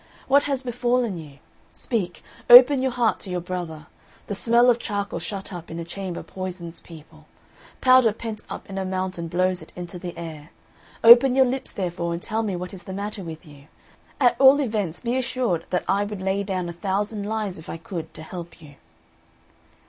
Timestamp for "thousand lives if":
16.73-17.69